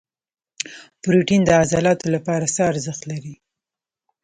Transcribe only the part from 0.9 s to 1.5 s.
پروټین د